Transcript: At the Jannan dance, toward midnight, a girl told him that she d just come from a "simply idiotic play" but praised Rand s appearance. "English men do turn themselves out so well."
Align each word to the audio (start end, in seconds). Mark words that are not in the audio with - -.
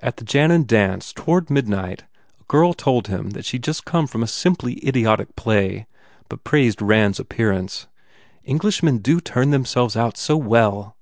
At 0.00 0.18
the 0.18 0.26
Jannan 0.26 0.64
dance, 0.66 1.10
toward 1.10 1.48
midnight, 1.48 2.04
a 2.38 2.44
girl 2.48 2.74
told 2.74 3.06
him 3.06 3.30
that 3.30 3.46
she 3.46 3.56
d 3.56 3.62
just 3.62 3.86
come 3.86 4.06
from 4.06 4.22
a 4.22 4.26
"simply 4.26 4.74
idiotic 4.86 5.36
play" 5.36 5.86
but 6.28 6.44
praised 6.44 6.82
Rand 6.82 7.14
s 7.14 7.18
appearance. 7.18 7.86
"English 8.44 8.82
men 8.82 8.98
do 8.98 9.22
turn 9.22 9.52
themselves 9.52 9.96
out 9.96 10.18
so 10.18 10.36
well." 10.36 10.98